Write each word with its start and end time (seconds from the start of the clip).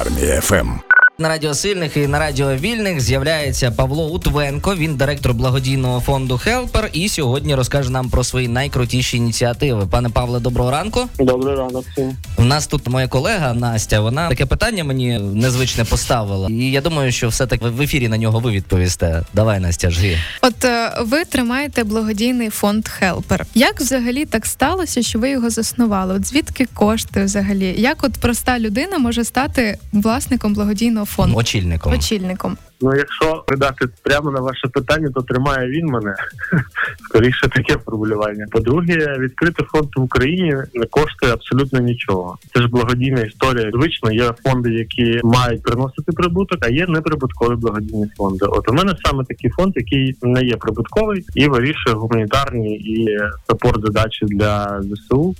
Армія 0.00 0.40
ФМ. 0.40 0.85
На 1.18 1.28
радіо 1.28 1.54
сильних 1.54 1.96
і 1.96 2.06
на 2.06 2.18
радіо 2.18 2.54
вільних 2.56 3.00
з'являється 3.00 3.70
Павло 3.70 4.08
Утвенко. 4.08 4.74
Він 4.74 4.96
директор 4.96 5.34
благодійного 5.34 6.00
фонду 6.00 6.38
Хелпер. 6.38 6.90
І 6.92 7.08
сьогодні 7.08 7.54
розкаже 7.54 7.90
нам 7.90 8.10
про 8.10 8.24
свої 8.24 8.48
найкрутіші 8.48 9.16
ініціативи. 9.16 9.86
Пане 9.90 10.08
Павле, 10.08 10.40
доброго 10.40 10.70
ранку. 10.70 11.08
Добрий 11.18 11.56
ранок 11.56 11.84
всім. 11.92 12.16
У 12.36 12.44
нас 12.44 12.66
тут 12.66 12.88
моя 12.88 13.08
колега 13.08 13.54
Настя. 13.54 14.00
Вона 14.00 14.28
таке 14.28 14.46
питання 14.46 14.84
мені 14.84 15.18
незвичне 15.18 15.84
поставила. 15.84 16.48
І 16.50 16.70
я 16.70 16.80
думаю, 16.80 17.12
що 17.12 17.28
все 17.28 17.46
таки 17.46 17.68
в 17.68 17.82
ефірі 17.82 18.08
на 18.08 18.18
нього 18.18 18.40
ви 18.40 18.50
відповісте. 18.50 19.22
Давай, 19.34 19.60
Настя, 19.60 19.90
жги. 19.90 20.18
От 20.42 20.64
е, 20.64 20.92
ви 21.00 21.24
тримаєте 21.24 21.84
благодійний 21.84 22.50
фонд 22.50 22.88
Хелпер. 22.88 23.46
Як 23.54 23.80
взагалі 23.80 24.24
так 24.24 24.46
сталося, 24.46 25.02
що 25.02 25.18
ви 25.18 25.30
його 25.30 25.50
заснували? 25.50 26.14
От 26.14 26.26
звідки 26.26 26.66
кошти 26.74 27.24
взагалі? 27.24 27.74
Як 27.78 28.04
от 28.04 28.12
проста 28.12 28.58
людина 28.58 28.98
може 28.98 29.24
стати 29.24 29.78
власником 29.92 30.54
благодійного 30.54 31.05
фонду? 31.06 31.36
Очільником. 31.36 31.92
Очільником. 31.92 32.58
Ну, 32.80 32.96
якщо 32.96 33.44
придати 33.46 33.88
прямо 34.02 34.30
на 34.30 34.40
ваше 34.40 34.68
питання, 34.68 35.10
то 35.14 35.22
тримає 35.22 35.68
він 35.70 35.86
мене. 35.86 36.14
Скоріше 37.08 37.48
таке 37.48 37.76
формулювання. 37.84 38.46
По-друге, 38.50 39.16
відкрити 39.18 39.64
фонд 39.64 39.88
в 39.96 40.00
Україні 40.00 40.56
не 40.74 40.86
коштує 40.86 41.32
абсолютно 41.32 41.78
нічого. 41.78 42.38
Це 42.54 42.60
ж 42.60 42.68
благодійна 42.68 43.20
історія. 43.20 43.70
Звично 43.74 44.12
є 44.12 44.32
фонди, 44.44 44.70
які 44.70 45.20
мають 45.24 45.62
приносити 45.62 46.12
прибуток, 46.12 46.58
а 46.62 46.68
є 46.68 46.86
неприбуткові 46.86 47.54
благодійні 47.54 48.06
фонди. 48.16 48.46
От 48.48 48.70
у 48.70 48.72
мене 48.72 48.96
саме 49.04 49.24
такий 49.24 49.50
фонд, 49.50 49.72
який 49.76 50.16
не 50.22 50.42
є 50.42 50.56
прибутковий 50.56 51.24
і 51.34 51.48
вирішує 51.48 51.96
гуманітарні 51.96 52.76
і 52.76 53.18
сапорт 53.46 53.82
задачі 53.86 54.26
для 54.26 54.82
ЗСУ. 54.82 55.34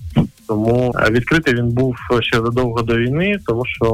Тому 0.48 0.95
е, 0.98 1.10
відкритий 1.10 1.54
він 1.54 1.68
був 1.68 1.96
ще 2.20 2.37
задовго 2.37 2.82
до 2.82 2.96
війни, 2.96 3.38
тому 3.46 3.62
що 3.66 3.87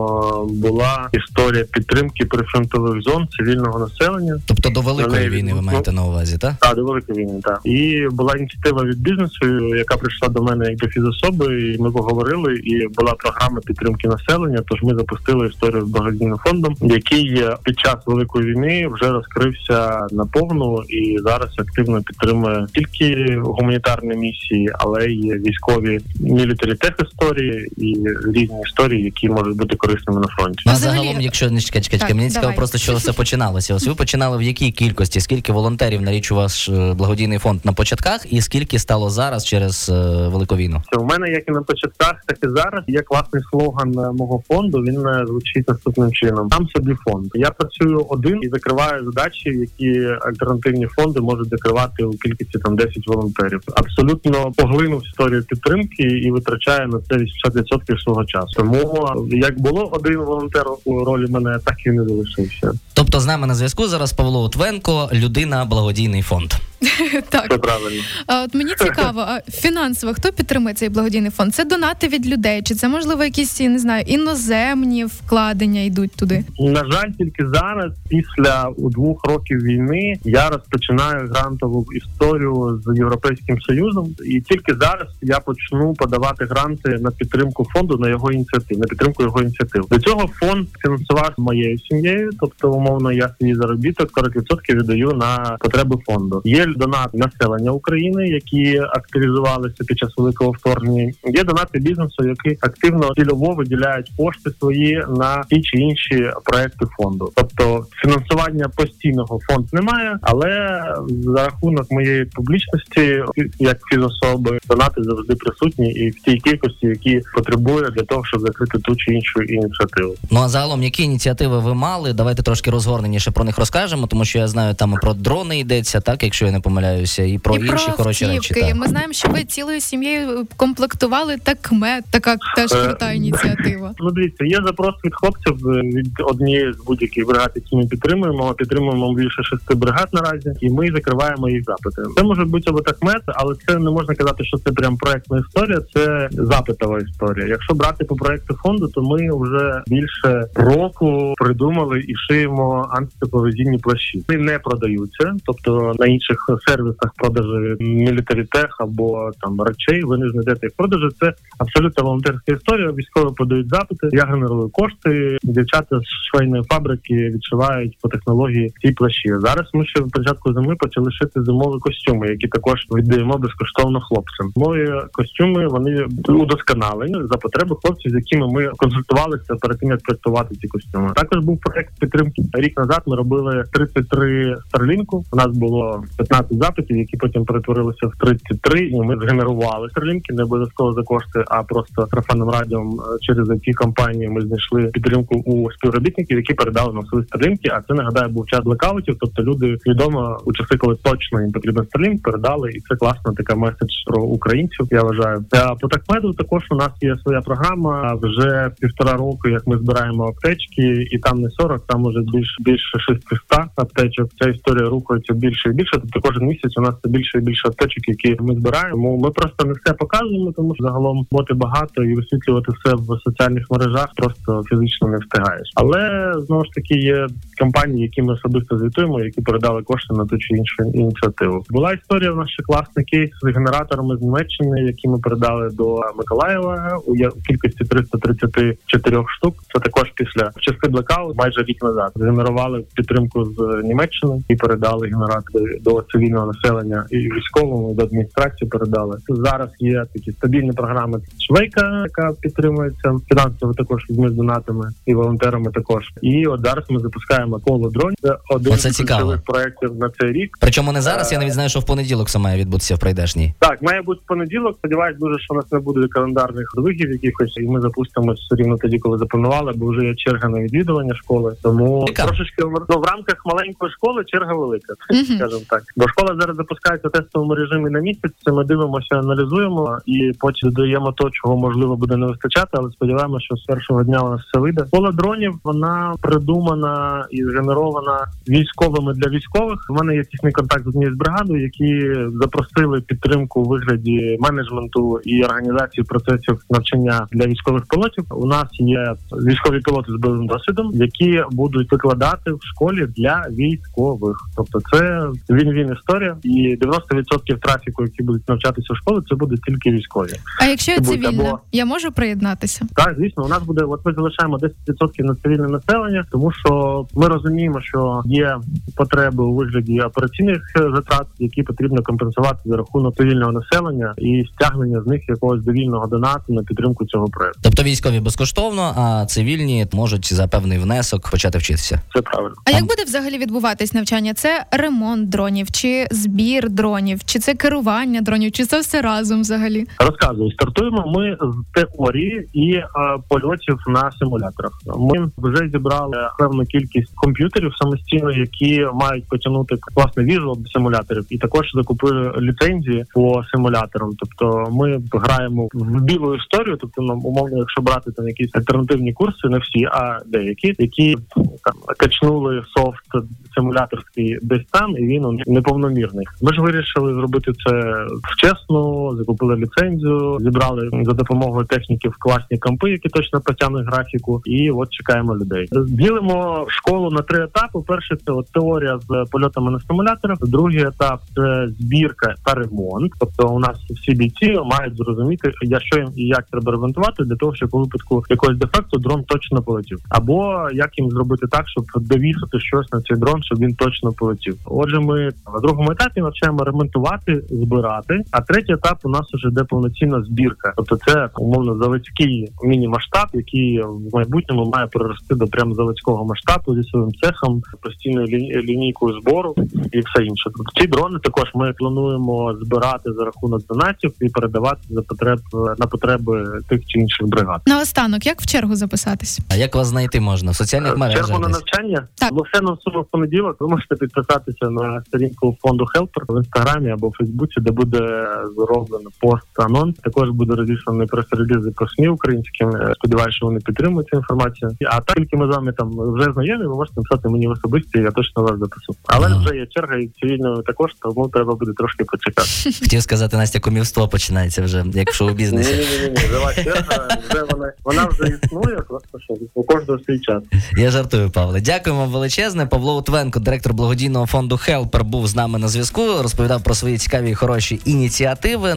була 0.51 1.09
історія 1.13 1.65
підтримки 1.65 2.25
прифронтових 2.25 3.03
зон 3.03 3.29
цивільного 3.37 3.79
населення. 3.79 4.41
Тобто 4.47 4.71
до 4.71 4.81
великої 4.81 5.29
війни 5.29 5.55
ви 5.55 5.63
маєте 5.63 5.93
на 5.93 6.05
увазі, 6.05 6.39
так? 6.39 6.55
Так, 6.61 6.77
до 6.77 6.85
великої 6.85 7.19
війни, 7.19 7.41
так. 7.43 7.61
І 7.65 8.07
була 8.11 8.35
ініціатива 8.37 8.85
від 8.85 9.01
бізнесу, 9.01 9.75
яка 9.77 9.97
прийшла 9.97 10.29
до 10.29 10.43
мене 10.43 10.65
як 10.71 10.77
до 10.77 10.89
фізособи, 10.89 11.63
і 11.63 11.79
ми 11.79 11.91
поговорили. 11.91 12.55
І 12.55 12.87
була 12.89 13.13
програма 13.13 13.61
підтримки 13.67 14.09
населення. 14.09 14.63
Тож 14.69 14.83
ми 14.83 14.95
запустили 14.95 15.47
історію 15.49 15.87
з 15.87 15.89
благодійним 15.89 16.39
фондом, 16.45 16.77
який 16.81 17.45
під 17.63 17.81
час 17.81 17.97
великої 18.07 18.47
війни 18.47 18.89
вже 18.93 19.11
розкрився 19.11 20.07
наповну 20.11 20.83
і 20.89 21.19
зараз 21.25 21.49
активно 21.59 22.03
підтримує 22.03 22.67
тільки 22.75 23.39
гуманітарні 23.45 24.17
місії, 24.17 24.71
але 24.79 25.07
й 25.07 25.39
військові 25.39 26.01
мілітарі 26.21 26.75
тех 26.75 26.93
історії 27.05 27.69
і 27.77 27.97
різні 28.35 28.61
історії, 28.67 29.05
які 29.05 29.29
можуть 29.29 29.57
бути 29.57 29.77
корисними 29.77 30.21
на 30.21 30.27
фронті. 30.27 30.63
Ну, 30.67 30.73
а 30.73 30.77
загалом, 30.77 31.21
якщо 31.21 31.51
не 31.51 31.61
чекай, 31.61 31.83
чекай, 31.83 32.01
чекай, 32.01 32.15
мені 32.15 32.31
цікаво 32.31 32.53
просто, 32.57 32.79
що 32.79 32.95
все 32.95 33.13
починалося. 33.23 33.75
Ось 33.75 33.87
ви 33.87 33.95
починали 33.95 34.39
в 34.39 34.43
якій 34.43 34.71
кількості? 34.71 35.21
Скільки 35.21 35.53
волонтерів 35.53 36.03
на 36.03 36.13
річ 36.13 36.33
у 36.33 36.35
ваш 36.35 36.69
е, 36.69 36.95
благодійний 36.95 37.39
фонд 37.39 37.61
на 37.65 37.73
початках, 37.73 38.33
і 38.33 38.41
скільки 38.41 38.79
стало 38.79 39.11
зараз 39.11 39.45
через 39.45 39.89
е, 39.89 40.29
велику 40.29 40.57
війну? 40.57 40.83
Це 40.93 40.99
у 40.99 41.05
мене 41.05 41.29
як 41.31 41.49
і 41.49 41.51
на 41.51 41.63
початках, 41.63 42.15
так 42.27 42.39
і 42.45 42.49
зараз 42.49 42.85
є 42.87 43.01
класний 43.03 43.43
слоган 43.51 43.99
е, 43.99 44.13
мого 44.13 44.43
фонду. 44.49 44.79
Він 44.79 45.27
звучить 45.27 45.69
наступним 45.69 46.13
чином: 46.13 46.49
сам 46.53 46.69
собі 46.69 46.95
фонд. 47.05 47.27
Я 47.35 47.51
працюю 47.51 48.07
один 48.09 48.39
і 48.43 48.49
закриваю 48.49 49.05
задачі, 49.05 49.49
які 49.49 50.07
альтернативні 50.23 50.87
фонди 50.87 51.21
можуть 51.21 51.49
закривати 51.49 52.05
у 52.05 52.11
кількості 52.11 52.59
там 52.59 52.77
10 52.77 53.07
волонтерів. 53.07 53.61
Абсолютно 53.75 54.53
поглинув 54.53 55.03
історію 55.07 55.45
підтримки 55.45 56.03
і 56.03 56.31
витрачає 56.31 56.87
на 56.87 56.99
це 57.09 57.15
80% 57.15 58.03
свого 58.05 58.25
часу. 58.25 58.53
Тому 58.57 59.15
як 59.31 59.61
було 59.61 59.89
один 59.93 60.17
волонтер 60.17 60.65
у 60.85 61.05
ролі 61.05 61.27
мене, 61.31 61.59
так 61.65 61.87
і 61.87 61.91
не 61.91 62.05
залишився. 62.05 62.73
Тобто 62.95 63.12
з 63.21 63.27
нами 63.27 63.47
на 63.47 63.55
зв'язку 63.55 63.87
зараз 63.87 64.13
Павло 64.13 64.45
Утвенко, 64.45 65.11
людина 65.13 65.65
благодійний 65.65 66.23
фонд. 66.23 66.53
Так 67.29 67.51
Це 67.51 67.59
правильно. 67.59 68.03
а 68.27 68.43
от 68.43 68.55
мені 68.55 68.71
цікаво, 68.79 69.21
а 69.21 69.41
фінансово 69.51 70.15
хто 70.15 70.33
підтримує 70.33 70.75
цей 70.75 70.89
благодійний 70.89 71.31
фонд? 71.31 71.55
Це 71.55 71.65
донати 71.65 72.09
від 72.09 72.27
людей, 72.27 72.63
чи 72.63 72.75
це 72.75 72.89
можливо 72.89 73.25
якісь 73.25 73.61
не 73.61 73.79
знаю 73.79 74.05
іноземні 74.07 75.05
вкладення 75.05 75.81
йдуть 75.81 76.13
туди? 76.13 76.45
На 76.59 76.85
жаль, 76.91 77.09
тільки 77.19 77.47
зараз, 77.55 77.93
після 78.09 78.69
у 78.77 78.91
двох 78.91 79.25
років 79.25 79.59
війни, 79.59 80.15
я 80.25 80.49
розпочинаю 80.49 81.29
грантову 81.29 81.87
історію 81.93 82.83
з 82.87 82.99
європейським 82.99 83.61
союзом, 83.61 84.15
і 84.27 84.41
тільки 84.41 84.75
зараз 84.75 85.09
я 85.23 85.39
почну 85.41 85.95
подавати 85.95 86.45
гранти 86.45 86.89
на 86.89 87.11
підтримку 87.11 87.67
фонду 87.75 87.99
на 87.99 88.09
його 88.09 88.33
ініціатив, 88.33 88.79
на 88.79 88.87
підтримку 88.87 89.23
його 89.23 89.43
ініціатив. 89.43 89.87
До 89.91 89.99
цього 89.99 90.29
фонд 90.41 90.69
фінансував 90.83 91.33
моєю 91.39 91.79
сім'єю, 91.79 92.31
тобто 92.41 92.73
умовно 92.73 93.02
я 93.11 93.31
свій 93.41 93.55
заробіток 93.55 94.11
40% 94.13 94.81
віддаю 94.81 95.13
на 95.13 95.57
потреби 95.61 95.97
фонду. 96.07 96.43
Є 96.45 96.67
донат 96.67 97.15
населення 97.15 97.71
України, 97.71 98.29
які 98.29 98.79
активізувалися 98.79 99.85
під 99.85 99.99
час 99.99 100.11
великого 100.17 100.51
вторгнення. 100.51 101.13
Є 101.25 101.45
донати 101.45 101.79
бізнесу, 101.79 102.25
які 102.25 102.59
активно 102.61 103.15
цільово 103.17 103.55
виділяють 103.55 104.13
кошти 104.17 104.51
свої 104.59 105.05
на 105.09 105.45
ті 105.51 105.63
чи 105.63 105.79
інші 105.79 106.31
проекти 106.45 106.87
фонду. 106.99 107.33
Тобто 107.35 107.87
фінансування 108.03 108.69
постійного 108.77 109.39
фонд 109.49 109.67
немає, 109.73 110.19
але 110.23 110.83
за 111.09 111.45
рахунок 111.45 111.91
моєї 111.91 112.25
публічності, 112.25 113.23
як 113.59 113.79
фізособи, 113.93 114.59
донати 114.69 115.03
завжди 115.03 115.35
присутні 115.35 115.93
і 115.93 116.11
в 116.11 116.15
тій 116.15 116.37
кількості, 116.37 116.87
які 116.87 117.21
потребує 117.35 117.91
для 117.91 118.03
того, 118.03 118.25
щоб 118.25 118.41
закрити 118.41 118.79
ту 118.79 118.97
чи 118.97 119.15
іншу 119.15 119.43
ініціативу. 119.43 120.15
Ну 120.31 120.41
а 120.41 120.49
загалом, 120.49 120.83
які 120.83 121.03
ініціативи 121.03 121.59
ви 121.59 121.75
мали? 121.75 122.13
Давайте 122.13 122.43
трошки 122.43 122.71
розгорненіше 122.93 123.31
про 123.31 123.45
них 123.45 123.59
розкажемо, 123.59 124.07
тому 124.07 124.25
що 124.25 124.39
я 124.39 124.49
знаю, 124.49 124.75
там 124.75 124.93
і 124.93 124.97
про 125.03 125.15
дрони 125.15 125.59
йдеться, 125.59 126.01
так 126.01 126.23
якщо 126.23 126.47
я 126.47 126.53
не 126.53 126.61
помиляюся, 126.61 127.23
і 127.23 127.39
про 127.39 127.57
і 127.57 127.67
інші 127.67 127.87
про 127.87 127.95
хороші 127.95 128.27
речі. 128.27 128.55
Так. 128.55 128.75
Ми 128.75 128.87
знаємо, 128.87 129.13
що 129.13 129.29
ви 129.29 129.45
цілою 129.45 129.81
сім'єю 129.81 130.47
комплектували 130.57 131.37
такмет. 131.37 132.05
Така 132.11 132.37
теж 132.57 132.73
Е, 132.73 132.87
крута 132.87 133.13
ініціатива. 133.13 133.95
Ну, 133.99 134.11
дивіться, 134.11 134.45
є 134.45 134.59
запрос 134.67 134.95
від 135.05 135.15
хлопців 135.15 135.69
е, 135.69 135.81
від 135.81 136.11
однієї 136.25 136.73
з 136.73 136.77
будь-яких 136.87 137.27
бригад, 137.27 137.53
які 137.55 137.77
ми 137.77 137.87
підтримуємо. 137.87 138.47
Ми 138.49 138.55
підтримуємо 138.55 139.15
більше 139.15 139.43
шести 139.43 139.75
бригад 139.75 140.09
наразі, 140.13 140.53
і 140.61 140.71
ми 140.71 140.91
закриваємо 140.95 141.49
їх 141.49 141.65
запити. 141.65 142.03
Це 142.17 142.23
може 142.23 142.45
бути 142.45 142.71
або 142.71 142.81
такмет, 142.81 143.23
але 143.27 143.55
це 143.67 143.79
не 143.79 143.91
можна 143.91 144.15
казати, 144.15 144.45
що 144.45 144.59
це 144.59 144.73
прям 144.73 144.97
проектна 144.97 145.39
історія. 145.39 145.79
Це 145.95 146.29
запитова 146.33 146.99
історія. 146.99 147.47
Якщо 147.47 147.75
брати 147.75 148.05
по 148.05 148.17
проекту 148.17 148.55
фонду, 148.55 148.89
то 148.89 149.03
ми 149.03 149.19
вже 149.33 149.83
більше 149.87 150.45
року 150.55 151.35
придумали 151.37 152.01
і 152.09 152.15
шиємо 152.29 152.82
антитепловізійні 152.91 153.79
плащі. 153.79 154.25
Вони 154.29 154.41
не 154.41 154.59
продаються, 154.59 155.35
тобто 155.47 155.93
на 155.99 156.07
інших 156.07 156.39
сервісах 156.67 157.13
продажі 157.17 157.77
мілітарітех 157.81 158.77
або 158.81 159.31
там 159.41 159.63
речей. 159.63 160.03
Ви 160.05 160.19
не 160.19 160.31
знайдете 160.31 160.67
їх 160.67 160.73
продажі. 160.77 161.09
Це 161.21 161.35
абсолютно 161.59 162.05
волонтерська 162.05 162.53
історія. 162.53 162.93
Військові 162.93 163.35
подають 163.37 163.69
запити. 163.69 164.09
Я 164.13 164.25
генерую 164.25 164.69
кошти. 164.69 165.39
Дівчата 165.43 166.01
з 166.01 166.31
швейної 166.31 166.63
фабрики 166.63 167.15
відшивають 167.15 167.99
по 168.03 168.09
технології 168.09 168.73
ці 168.83 168.93
плащі. 168.93 169.29
Зараз 169.39 169.71
ми 169.75 169.87
ще 169.87 170.01
в 170.01 170.11
початку 170.11 170.53
зими 170.53 170.77
почали 170.77 171.11
шити 171.11 171.43
зимові 171.43 171.81
костюми, 171.81 172.29
які 172.29 172.49
також 172.49 172.87
віддаємо 172.97 173.39
безкоштовно 173.39 174.01
хлопцям. 174.01 174.53
Мої 174.57 174.89
костюми 175.13 175.67
вони 175.69 176.07
удосконалені 176.29 177.15
за 177.15 177.39
потреби 177.39 177.77
хлопців, 177.83 178.11
з 178.11 178.15
якими 178.15 178.53
ми 178.53 178.73
консультувалися 178.77 179.55
перед 179.55 179.79
тим, 179.79 179.91
як 179.91 180.03
проектувати 180.03 180.55
ці 180.55 180.69
костюми. 180.69 181.13
Також 181.17 181.45
був 181.45 181.61
проект 181.61 182.01
підтримки. 182.01 182.43
Рік 182.53 182.72
назад 182.77 183.03
ми 183.07 183.17
робили 183.17 183.65
33 183.73 184.57
старлінку. 184.69 185.25
У 185.33 185.37
нас 185.37 185.47
було 185.47 186.05
15 186.17 186.59
запитів, 186.59 186.97
які 186.97 187.17
потім 187.17 187.45
перетворилися 187.45 188.07
в 188.07 188.17
33, 188.17 188.81
і 188.81 189.01
ми 189.01 189.17
згенерували 189.17 189.89
старлінки, 189.91 190.35
не 190.35 190.43
обов'язково 190.43 190.93
за 190.93 191.03
кошти, 191.03 191.45
а 191.47 191.63
просто 191.63 192.07
трафанним 192.07 192.51
радіом 192.51 193.01
е, 193.01 193.19
через 193.21 193.61
ті 193.61 193.73
компанії 193.73 194.29
ми 194.29 194.41
знайшли 194.41 194.83
підтримку 194.83 195.35
у 195.47 195.71
співробітників, 195.71 196.37
які 196.37 196.55
передали 196.55 196.95
нам 196.95 197.07
свої 197.07 197.25
старлінки. 197.25 197.69
А 197.73 197.83
це 197.89 197.95
нагадаю 197.95 198.29
був 198.29 198.47
час 198.47 198.61
блекаутів. 198.65 199.17
Тобто 199.21 199.43
люди 199.43 199.77
відомо 199.87 200.39
у 200.45 200.53
часи, 200.53 200.77
коли 200.77 200.97
точно 201.03 201.41
їм 201.41 201.53
потрібен 201.53 201.85
старлінк, 201.85 202.23
передали, 202.23 202.71
і 202.71 202.81
це 202.81 202.97
класна 202.97 203.33
така 203.37 203.55
меседж 203.55 203.93
про 204.07 204.23
українців. 204.23 204.87
Я 204.91 205.03
вважаю. 205.03 205.45
А 205.53 205.75
по 205.75 205.89
такмеду 205.89 206.33
також 206.33 206.63
у 206.71 206.75
нас 206.75 206.91
є 207.01 207.17
своя 207.23 207.41
програма. 207.41 208.19
Вже 208.23 208.71
півтора 208.81 209.13
року, 209.13 209.49
як 209.49 209.67
ми 209.67 209.79
збираємо 209.79 210.25
аптечки, 210.25 211.09
і 211.11 211.19
там 211.19 211.41
не 211.41 211.51
40, 211.51 211.87
там 211.87 212.05
уже 212.05 212.21
більше 212.61 212.83
більше 212.93 212.99
600 212.99 213.61
аптечок. 213.77 214.29
Ця 214.39 214.51
історія 214.51 214.89
рухається 214.89 215.35
більше 215.35 215.69
і 215.69 215.73
більше. 215.73 215.93
Тобто 215.93 216.21
кожен 216.21 216.47
місяць 216.47 216.79
у 216.79 216.81
нас 216.81 216.95
все 216.95 217.09
більше 217.09 217.39
і 217.39 217.41
більше 217.41 217.69
аптечок, 217.69 218.09
які 218.09 218.37
ми 218.41 218.55
збираємо. 218.55 219.17
Ми 219.17 219.31
просто 219.31 219.65
не 219.65 219.73
все 219.73 219.95
показуємо, 219.95 220.53
тому 220.57 220.75
що 220.75 220.85
загалом 220.85 221.27
роботи 221.33 221.55
багато 221.55 222.05
і 222.05 222.15
висвітлювати 222.15 222.73
все 222.73 222.95
в 222.95 223.21
соціальних 223.25 223.67
мережах 223.71 224.09
просто 224.17 224.63
фізично 224.71 225.09
не 225.09 225.19
встигаєш. 225.19 225.71
Але 225.75 226.33
знову 226.47 226.65
ж 226.65 226.71
таки 226.75 226.95
є 226.95 227.27
компаній, 227.61 228.03
які 228.03 228.23
ми 228.23 228.33
особисто 228.33 228.79
звітуємо, 228.79 229.21
які 229.21 229.41
передали 229.41 229.83
кошти 229.83 230.15
на 230.15 230.25
ту 230.27 230.39
чи 230.39 230.55
іншу 230.55 230.83
ініціативу. 230.95 231.65
Була 231.71 231.93
історія 231.93 232.33
в 232.33 232.47
класний 232.67 233.05
кейс 233.05 233.31
з 233.43 233.47
генераторами 233.47 234.17
з 234.17 234.21
Німеччини, 234.21 234.81
які 234.81 235.09
ми 235.09 235.19
передали 235.19 235.69
до 235.73 236.01
Миколаєва 236.17 236.99
у 237.07 237.15
кількості 237.49 237.85
334 237.85 239.25
штук. 239.29 239.55
Це 239.75 239.81
також 239.81 240.13
після 240.15 240.51
часи 240.61 240.89
блекаут 240.89 241.37
майже 241.37 241.63
рік 241.63 241.83
назад. 241.83 242.13
Згенерували 242.43 242.85
підтримку 242.95 243.45
з 243.45 243.83
Німеччини 243.85 244.43
і 244.49 244.57
передали 244.57 245.09
генератори 245.09 245.79
до 245.81 246.05
цивільного 246.13 246.47
населення 246.47 247.07
і 247.11 247.17
військовому 247.17 247.93
і 247.93 247.95
до 247.95 248.03
адміністрації 248.03 248.69
передали. 248.69 249.19
Зараз 249.29 249.69
є 249.79 250.05
такі 250.15 250.33
стабільні 250.33 250.73
програми 250.73 251.21
Швейка, 251.49 252.03
яка 252.03 252.33
підтримується 252.41 253.15
фінансово 253.29 253.75
також 253.75 254.11
людьми 254.11 254.29
з 254.31 254.33
донатами 254.33 254.91
і 255.07 255.15
волонтерами. 255.15 255.71
Також 255.71 256.05
і 256.23 256.47
от 256.47 256.61
зараз 256.65 256.85
ми 256.91 257.01
запускаємо 257.01 257.61
коло 257.65 257.91
дронів. 257.91 258.17
Це 258.23 258.37
один 258.51 258.73
Оце 258.73 258.91
з 258.91 258.97
цікаво. 258.97 259.35
проєктів 259.47 259.97
на 259.97 260.11
цей 260.21 260.33
рік. 260.33 260.57
Причому 260.61 260.93
не 260.93 261.01
зараз, 261.03 261.33
я 261.33 261.39
навіть 261.39 261.53
знаю, 261.53 261.69
що 261.69 261.81
в 261.81 261.87
понеділок 261.87 262.29
це 262.29 262.39
має 262.39 262.59
відбутися 262.59 262.95
в 262.95 262.99
прийдешній. 262.99 263.55
Так, 263.59 263.83
має 263.83 264.03
бути 264.03 264.21
в 264.25 264.29
понеділок. 264.29 264.77
Сподіваюсь, 264.79 265.19
дуже 265.19 265.39
що 265.39 265.55
у 265.55 265.57
нас 265.57 265.73
не 265.73 265.79
буде 265.79 266.09
календарних 266.09 266.67
двигів 266.77 267.11
якихось, 267.11 267.57
і 267.57 267.63
ми 267.63 267.81
запустимось 267.81 268.49
рівно 268.51 268.77
тоді, 268.77 268.99
коли 268.99 269.19
запланували, 269.19 269.73
бо 269.77 269.91
вже 269.91 270.07
є 270.07 270.15
черга 270.15 270.49
на 270.49 270.61
відвідування 270.61 271.15
школи. 271.15 271.55
Тому. 271.63 272.07
Трошечки 272.37 272.63
ну, 272.91 273.01
в 273.01 273.05
рамках 273.05 273.37
маленької 273.45 273.93
школи 273.93 274.25
черга 274.27 274.55
велика, 274.55 274.95
Мгм. 275.11 275.25
скажімо 275.25 275.61
так. 275.71 275.83
Бо 275.97 276.09
школа 276.09 276.37
зараз 276.41 276.57
запускається 276.57 277.09
в 277.09 277.11
тестовому 277.11 277.55
режимі 277.55 277.91
на 277.91 278.01
місяць. 278.01 278.33
Ми 278.53 278.65
дивимося, 278.65 279.15
аналізуємо 279.15 279.99
і 280.07 280.33
потім 280.41 280.71
додаємо 280.71 281.13
то, 281.13 281.31
чого 281.31 281.57
можливо 281.57 281.97
буде 281.97 282.17
не 282.17 282.27
вистачати. 282.27 282.69
Але 282.73 282.91
сподіваємося, 282.91 283.45
що 283.45 283.57
з 283.57 283.65
першого 283.65 284.05
дня 284.05 284.21
у 284.21 284.31
нас 284.31 284.41
все 284.41 284.61
вийде. 284.61 284.85
Школа 284.87 285.13
дронів 285.13 285.53
вона 285.65 286.15
придумана 286.23 287.27
і 287.31 287.45
згенерована 287.45 288.27
військовими 288.49 289.13
для 289.15 289.31
військових. 289.31 289.87
У 289.91 289.95
мене 289.95 290.15
є 290.17 290.25
тісний 290.25 290.53
контакт 290.53 290.85
з 290.85 290.87
однією 290.87 291.15
з 291.15 291.19
бригадою, 291.19 291.63
які 291.63 292.15
запросили 292.41 293.01
підтримку 293.01 293.61
у 293.61 293.65
вигляді 293.69 294.37
менеджменту 294.41 295.21
і 295.25 295.45
організації 295.45 296.05
процесів 296.05 296.59
навчання 296.71 297.27
для 297.33 297.47
військових 297.47 297.83
пілотів. 297.91 298.25
У 298.31 298.47
нас 298.47 298.67
є 298.73 299.15
військові 299.33 299.81
пілоти 299.81 300.13
з 300.13 300.17
бойовим 300.21 300.47
досвідом, 300.47 300.91
які 300.95 301.43
будуть 301.51 301.93
викладати 301.93 302.22
в 302.31 302.67
школі 302.67 303.07
для 303.17 303.47
військових. 303.51 304.37
Тобто, 304.57 304.81
це 304.93 305.27
він-він 305.51 305.93
історія, 305.93 306.37
і 306.43 306.77
90% 306.77 307.59
трафіку, 307.59 308.03
які 308.03 308.23
будуть 308.23 308.49
навчатися 308.49 308.95
в 308.95 308.97
школі, 308.97 309.25
це 309.29 309.35
будуть 309.35 309.63
тільки 309.63 309.91
військові. 309.91 310.33
А 310.61 310.65
якщо 310.65 310.93
я 310.93 311.01
цивільна, 311.01 311.29
або- 311.29 311.59
я 311.73 311.85
можу 311.85 312.13
приєднатися? 312.13 312.87
Так, 312.95 313.15
звісно, 313.19 313.45
у 313.45 313.49
нас 313.49 313.63
буде. 313.63 313.85
От 313.85 314.01
ми 314.05 314.13
залишаємо 314.13 314.59
10% 314.59 315.25
на 315.25 315.35
цивільне 315.35 315.69
населення, 315.69 316.27
тому 316.33 316.53
що 316.53 317.07
ми 317.15 317.29
розуміємо, 317.29 317.81
що 317.81 318.23
є 318.27 318.57
потреби 318.97 319.45
у 319.45 319.55
вигляді 319.55 320.01
операційних 320.01 320.63
е, 320.77 320.81
затрат, 320.95 321.27
які 321.39 321.63
потрібно 321.63 322.03
компенсувати 322.03 322.59
за 322.65 322.77
рахунок 322.77 323.17
цивільного 323.17 323.53
населення 323.53 324.15
і 324.19 324.45
стягнення 324.55 325.03
з 325.03 325.07
них 325.07 325.29
якогось 325.29 325.63
довільного 325.65 326.07
донату 326.07 326.53
на 326.53 326.63
підтримку 326.63 327.07
цього 327.07 327.29
проекту. 327.29 327.61
Тобто 327.63 327.83
військові 327.83 328.21
безкоштовно, 328.21 328.83
а 328.97 329.27
цивільні 329.27 329.87
можуть 329.93 330.33
за 330.35 330.47
певний 330.49 330.79
внесок 330.79 331.31
почати 331.31 331.59
вчитися. 331.59 332.01
Це 332.15 332.23
правильно. 332.23 332.55
А 332.65 332.71
як 332.71 332.83
буде 332.83 333.05
взагалі 333.05 333.39
відбуватись 333.39 333.95
навчання? 333.95 334.35
Це 334.35 334.65
ремонт 334.71 335.29
дронів, 335.29 335.71
чи 335.71 336.07
збір 336.11 336.71
дронів, 336.71 337.25
чи 337.25 337.39
це 337.39 337.55
керування 337.55 338.21
дронів, 338.21 338.53
чи 338.53 338.65
це 338.65 338.81
все 338.81 339.03
разом 339.03 339.41
взагалі? 339.41 339.87
Розказую, 339.99 340.51
стартуємо 340.51 341.13
ми 341.17 341.37
з 341.41 341.81
теорії 341.81 342.49
і 342.53 342.73
е, 342.75 342.87
польотів 343.29 343.79
на 343.87 344.11
симуляторах. 344.19 344.73
Ми 344.99 345.31
вже 345.39 345.69
зібрали 345.69 346.17
певну 346.39 346.65
кількість 346.65 347.13
комп'ютерів 347.15 347.73
самостійно, 347.83 348.31
які 348.31 348.87
мають 348.95 349.29
потягнути 349.29 349.77
власне 349.97 350.25
віжуал 350.25 350.59
до 350.59 350.71
симуляторів, 350.71 351.27
і 351.31 351.39
також 351.39 351.67
закупили 351.75 352.33
ліцензії 352.41 353.05
по 353.15 353.43
симуляторам. 353.55 354.11
Тобто 354.19 354.69
ми 354.73 355.01
граємо 355.13 355.69
в 355.73 356.03
білу 356.03 356.35
історію. 356.35 356.77
Тобто, 356.81 357.03
ну, 357.03 357.15
умовно, 357.15 357.59
якщо 357.59 357.83
брати 357.83 358.13
там 358.13 358.29
якісь 358.29 358.51
альтернативні 358.55 359.13
курси, 359.13 359.49
не 359.49 359.59
всі, 359.59 359.85
а 359.85 360.19
деякі, 360.27 360.75
які 360.79 361.17
там 361.37 361.75
качнули 362.03 362.63
софт 362.77 363.27
симуляторський 363.55 364.39
десь 364.43 364.67
там, 364.71 364.97
і 364.97 365.07
він 365.07 365.39
неповномірний. 365.47 366.27
Ми 366.43 366.53
ж 366.53 366.61
вирішили 366.61 367.15
зробити 367.15 367.53
це 367.67 367.95
вчасно, 368.33 369.11
закупили 369.17 369.57
ліцензію, 369.57 370.39
зібрали 370.41 370.91
за 371.03 371.13
допомогою 371.13 371.67
техніків 371.67 372.17
класні 372.19 372.59
кампи, 372.59 372.91
які 372.91 373.09
точно 373.09 373.41
потягнуть 373.41 373.87
графіку, 373.87 374.43
і 374.45 374.71
от 374.71 374.91
чекаємо 374.91 375.37
людей. 375.37 375.69
Ділимо 375.89 376.67
школу 376.69 377.11
на 377.11 377.23
три 377.23 377.45
етапи. 377.45 377.79
Перший 377.87 378.17
це 378.17 378.33
от 378.33 378.47
теорія 378.53 378.99
з 378.99 379.31
польотами 379.31 379.71
на 379.71 379.81
стимуляторах. 379.81 380.39
Другий 380.41 380.83
етап 380.83 381.21
це 381.37 381.69
збірка 381.79 382.35
та 382.45 382.55
ремонт. 382.55 383.13
Тобто, 383.21 383.49
у 383.49 383.59
нас 383.59 383.77
всі 383.91 384.13
бійці 384.15 384.59
мають 384.65 384.97
зрозуміти, 384.97 385.53
я 385.63 385.81
що 385.81 385.99
їм 385.99 386.09
і 386.17 386.27
як 386.27 386.45
треба 386.51 386.73
ремонтувати 386.73 387.25
для 387.25 387.37
того, 387.37 387.55
щоб 387.55 387.69
у 387.73 387.79
випадку 387.79 388.25
якогось 388.29 388.59
дефекту 388.59 388.99
дрон 388.99 389.25
точно 389.25 389.63
полетів, 389.63 389.99
або 390.09 390.69
як 390.73 390.99
їм 390.99 391.11
зробити 391.11 391.47
так, 391.47 391.69
щоб 391.69 391.85
довісити 392.01 392.61
щось 392.61 392.93
на 392.93 393.01
цей 393.03 393.17
дрон, 393.17 393.43
щоб 393.43 393.59
він 393.59 393.75
точно 393.75 394.13
полетів. 394.13 394.57
Отже, 394.65 395.01
ми 395.01 395.31
на 395.55 395.61
другому 395.63 395.91
етапі 395.93 396.21
навчаємо 396.21 396.65
ремонтувати, 396.65 397.43
збирати. 397.51 398.21
А 398.31 398.41
третій 398.41 398.73
етап 398.73 398.99
у 399.05 399.09
нас 399.09 399.27
вже 399.35 399.49
йде 399.49 399.65
повноцінна 399.65 400.23
збірка. 400.23 400.73
Тобто, 400.77 400.97
це 401.07 401.29
умовно 401.39 401.77
заводський 401.83 402.53
міні-масштаб, 402.65 403.27
який 403.33 403.83
в 403.83 404.15
майбутньому 404.15 404.71
має 404.75 404.87
перерости 404.87 405.35
до 405.35 405.47
прямо 405.47 405.75
заводського 405.75 406.25
масштабу 406.25 406.75
зі 406.75 406.83
своїм 406.91 407.11
цехом, 407.23 407.63
постійною 407.83 408.27
лі- 408.27 408.63
лінійкою 408.63 409.21
збору 409.21 409.55
і 409.93 409.99
все 410.01 410.25
інше. 410.25 410.51
Тобто 410.57 410.81
ці 410.81 410.87
дрони 410.87 411.19
також 411.23 411.51
ми 411.55 411.73
плануємо 411.73 412.57
збирати 412.63 413.13
за 413.13 413.25
рахунок 413.25 413.67
донатів 413.67 414.13
і 414.21 414.29
передавати 414.29 414.81
за 414.91 415.03
потреб 415.03 415.41
на 415.79 415.87
потреби 415.87 416.45
тих 416.69 416.81
чи 416.87 416.99
інших 416.99 417.27
бригад. 417.29 417.61
Наостанок, 417.67 418.27
як 418.27 418.41
в 418.41 418.47
чергу 418.47 418.77
записатись? 418.77 419.41
А 419.51 419.55
як 419.57 419.75
вас 419.75 419.87
знайти 419.87 420.21
можна? 420.21 420.51
В 420.51 420.57
соціальних 420.57 420.93
Е, 420.93 420.97
мережах 420.97 421.27
Чергу 421.27 421.41
на 421.43 421.49
десь? 421.49 421.57
Навчання 421.83 422.09
Так. 422.15 422.33
бо 422.35 422.43
все 422.43 422.59
анонсуємо 422.59 423.03
в 423.03 423.07
понеділок. 423.11 423.57
Ви 423.61 423.69
можете 423.69 423.97
підписатися 423.97 424.71
на 424.71 425.03
сторінку 425.07 425.57
фонду 425.63 425.85
Helper 425.97 426.25
в 426.35 426.39
інстаграмі 426.39 426.91
або 426.91 427.09
в 427.09 427.13
Фейсбуці, 427.19 427.61
де 427.61 427.71
буде 427.71 428.27
зроблено 428.57 429.11
пост 429.21 429.47
анонс. 429.59 429.97
Також 429.99 430.31
буде 430.31 430.55
розісланий 430.55 431.07
прес-релізи 431.07 431.71
по 431.71 431.89
СМІ 431.89 432.09
українським. 432.09 432.69
Е, 432.69 432.93
Сподіваюся, 432.95 433.37
що 433.37 433.47
вони 433.47 433.61
підтримують 433.61 434.09
цю 434.09 434.17
інформацію. 434.17 434.71
А 434.91 435.01
так 435.01 435.17
тільки 435.17 435.37
ми 435.37 435.47
з 435.53 435.57
вами 435.57 435.73
там 435.73 435.91
вже 435.97 436.33
знайомі, 436.33 436.65
ви 436.67 436.75
можете 436.75 437.01
написати 437.01 437.29
мені 437.29 437.49
в 437.49 437.51
особисті, 437.51 437.99
я 437.99 438.11
точно 438.11 438.43
вас 438.43 438.59
запишу. 438.59 438.93
Але 439.07 439.27
Ага. 439.27 439.45
вже 439.45 439.57
є 439.57 439.67
черга 439.67 439.97
і 439.97 440.11
цивільної 440.21 440.63
також, 440.63 440.91
тому 441.01 441.29
треба 441.29 441.55
буде 441.55 441.73
трошки 441.73 442.05
почекати. 442.05 442.49
Хотів 442.81 443.03
сказати, 443.03 443.37
Настя, 443.37 443.61
кумівство 443.61 444.09
починається 444.09 444.63
вже, 444.63 444.85
як 444.95 445.11
в 445.11 445.15
шоу-бізнесі. 445.15 445.73
Ні, 445.75 445.79
ні, 445.79 446.05
ні, 446.05 446.11
ні, 446.11 446.17
жива 446.17 446.55
черга. 446.55 447.09
Вже 447.31 447.43
вона 447.51 447.73
вона 447.85 448.07
вже 448.07 448.39
існує. 448.43 448.77
Просто 448.89 449.19
що 449.21 449.35
у 449.55 449.65
кожного 449.65 450.01
свій 450.01 450.21
час. 450.21 450.43
Я 450.77 450.91
жартую, 450.91 451.31
Павле. 451.31 451.61
Дякуємо 451.63 452.07
величезне. 452.07 452.67
Павло 452.67 452.99
Утвенко, 452.99 453.41
директор 453.41 453.75
благодійного 453.75 454.27
фонду 454.27 454.57
Хелпер, 454.57 455.05
був 455.05 455.27
з 455.27 455.35
нами 455.35 455.59
на 455.59 455.69
зв'язку. 455.69 456.23
Розповідав 456.23 456.63
про 456.63 456.75
свої 456.75 456.99
цікаві 456.99 457.31
і 457.31 457.35
хороші 457.35 457.81
ініціативи. 457.85 458.77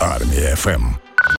Армія 0.00 0.56
ФМ. 0.56 1.01